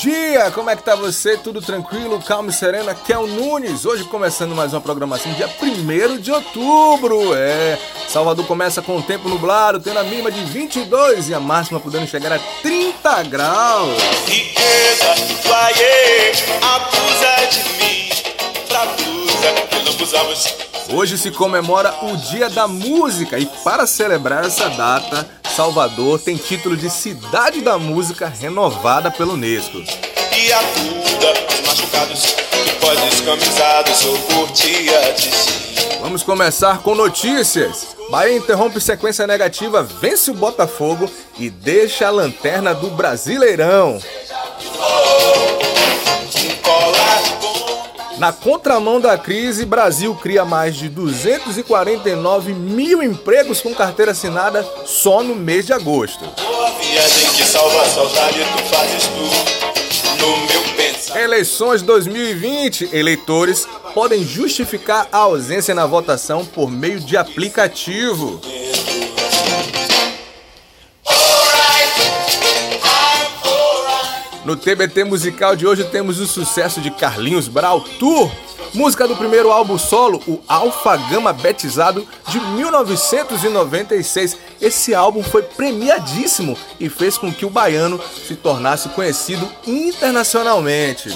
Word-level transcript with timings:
dia! 0.00 0.50
Como 0.52 0.70
é 0.70 0.76
que 0.76 0.82
tá 0.82 0.94
você? 0.94 1.36
Tudo 1.36 1.60
tranquilo, 1.60 2.22
calmo 2.22 2.50
e 2.50 2.52
sereno? 2.52 2.90
Aqui 2.90 3.12
é 3.12 3.18
o 3.18 3.26
Nunes. 3.26 3.84
Hoje 3.84 4.04
começando 4.04 4.54
mais 4.54 4.72
uma 4.72 4.80
programação 4.80 5.32
dia 5.32 5.50
1 5.60 6.18
de 6.18 6.30
outubro. 6.30 7.34
É, 7.34 7.78
Salvador 8.08 8.46
começa 8.46 8.80
com 8.80 8.96
o 8.96 9.02
tempo 9.02 9.28
nublado, 9.28 9.80
tendo 9.80 9.98
a 9.98 10.04
mínima 10.04 10.30
de 10.30 10.40
22 10.44 11.28
e 11.28 11.34
a 11.34 11.40
máxima 11.40 11.80
podendo 11.80 12.06
chegar 12.06 12.32
a 12.32 12.38
30 12.62 13.22
graus. 13.24 14.00
Riqueza, 14.26 15.14
abusa 16.62 17.46
de 17.50 17.62
mim, 17.78 18.08
que 19.68 19.84
não 19.84 20.96
Hoje 20.96 21.18
se 21.18 21.30
comemora 21.32 21.94
o 22.02 22.16
Dia 22.16 22.48
da 22.48 22.68
Música 22.68 23.38
e 23.38 23.46
para 23.64 23.86
celebrar 23.86 24.44
essa 24.44 24.68
data, 24.70 25.28
Salvador 25.58 26.20
tem 26.20 26.36
título 26.36 26.76
de 26.76 26.88
Cidade 26.88 27.60
da 27.60 27.76
Música 27.76 28.28
renovada 28.28 29.10
pelo 29.10 29.32
Unesco. 29.32 29.78
E 29.78 30.52
acuda 30.52 31.32
os 31.52 31.66
machucados 31.66 32.22
que 32.22 32.76
pode 32.76 33.00
descamisados 33.10 34.04
ou 34.04 34.18
por 34.18 34.52
dia 34.52 35.12
de 35.14 35.22
si. 35.22 35.98
Vamos 36.00 36.22
começar 36.22 36.78
com 36.78 36.94
notícias. 36.94 37.96
Bahia 38.08 38.36
interrompe 38.36 38.80
sequência 38.80 39.26
negativa, 39.26 39.82
vence 39.82 40.30
o 40.30 40.34
Botafogo 40.34 41.10
e 41.36 41.50
deixa 41.50 42.06
a 42.06 42.10
lanterna 42.10 42.72
do 42.72 42.90
Brasileirão. 42.90 44.00
Na 48.18 48.32
contramão 48.32 49.00
da 49.00 49.16
crise, 49.16 49.64
Brasil 49.64 50.12
cria 50.16 50.44
mais 50.44 50.74
de 50.74 50.88
249 50.88 52.52
mil 52.52 53.00
empregos 53.00 53.60
com 53.60 53.72
carteira 53.72 54.10
assinada 54.10 54.66
só 54.84 55.22
no 55.22 55.36
mês 55.36 55.66
de 55.66 55.72
agosto. 55.72 56.24
Eleições 61.14 61.82
2020. 61.82 62.90
Eleitores 62.92 63.68
podem 63.94 64.24
justificar 64.24 65.06
a 65.12 65.18
ausência 65.18 65.72
na 65.72 65.86
votação 65.86 66.44
por 66.44 66.68
meio 66.68 66.98
de 66.98 67.16
aplicativo. 67.16 68.40
No 74.44 74.56
TBT 74.56 75.04
musical 75.04 75.56
de 75.56 75.66
hoje 75.66 75.84
temos 75.84 76.20
o 76.20 76.26
sucesso 76.26 76.80
de 76.80 76.90
Carlinhos 76.90 77.48
Brau 77.48 77.80
Tour, 77.80 78.30
música 78.72 79.06
do 79.06 79.16
primeiro 79.16 79.50
álbum 79.50 79.76
solo, 79.76 80.22
o 80.26 80.40
Alfa 80.46 80.96
Gama 80.96 81.32
Betizado 81.32 82.06
de 82.28 82.40
1996. 82.40 84.36
Esse 84.60 84.94
álbum 84.94 85.22
foi 85.22 85.42
premiadíssimo 85.42 86.56
e 86.78 86.88
fez 86.88 87.18
com 87.18 87.32
que 87.32 87.44
o 87.44 87.50
baiano 87.50 88.00
se 88.26 88.36
tornasse 88.36 88.88
conhecido 88.90 89.46
internacionalmente. 89.66 91.08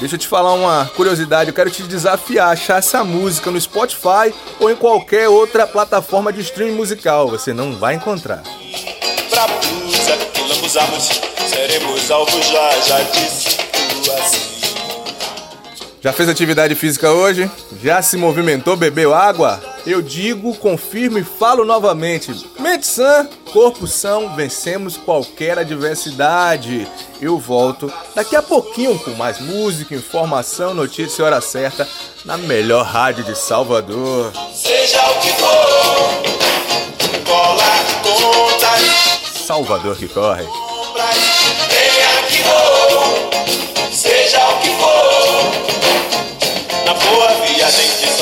Deixa 0.00 0.16
eu 0.16 0.18
te 0.18 0.26
falar 0.26 0.54
uma 0.54 0.90
curiosidade, 0.96 1.50
eu 1.50 1.54
quero 1.54 1.70
te 1.70 1.82
desafiar 1.84 2.48
a 2.48 2.52
achar 2.52 2.78
essa 2.78 3.04
música 3.04 3.50
no 3.50 3.60
Spotify 3.60 4.34
ou 4.58 4.70
em 4.70 4.76
qualquer 4.76 5.28
outra 5.28 5.66
plataforma 5.66 6.32
de 6.32 6.40
streaming 6.40 6.74
musical, 6.74 7.28
você 7.28 7.52
não 7.52 7.76
vai 7.76 7.94
encontrar 7.94 8.42
seremos 11.48 12.10
alvos 12.10 12.46
já, 12.46 12.80
já 12.80 13.00
disse 13.02 13.58
assim. 14.10 14.54
Já 16.00 16.12
fez 16.12 16.28
atividade 16.28 16.74
física 16.74 17.10
hoje? 17.12 17.50
Já 17.82 18.02
se 18.02 18.16
movimentou, 18.16 18.76
bebeu 18.76 19.14
água? 19.14 19.62
Eu 19.86 20.02
digo, 20.02 20.54
confirmo 20.56 21.18
e 21.18 21.24
falo 21.24 21.64
novamente. 21.64 22.30
Mente 22.58 22.86
sã, 22.86 23.26
corpo 23.52 23.86
são, 23.86 24.34
vencemos 24.34 24.96
qualquer 24.96 25.58
adversidade. 25.58 26.86
Eu 27.22 27.38
volto 27.38 27.90
daqui 28.14 28.34
a 28.34 28.42
pouquinho 28.42 28.98
com 28.98 29.12
mais 29.12 29.40
música, 29.40 29.94
informação, 29.94 30.74
notícia 30.74 31.22
e 31.22 31.24
hora 31.24 31.40
certa 31.40 31.88
na 32.24 32.36
melhor 32.36 32.84
rádio 32.84 33.24
de 33.24 33.38
Salvador. 33.38 34.32
Seja 34.52 35.00
o 35.10 35.20
que 35.20 35.30
for, 35.34 37.24
cola 37.26 37.64
contas. 38.02 39.46
Salvador 39.46 39.96
que 39.96 40.08
corre 40.08 40.63
venha 40.94 42.22
que 42.28 42.42
vou, 42.42 43.30
seja 43.90 44.48
o 44.48 44.53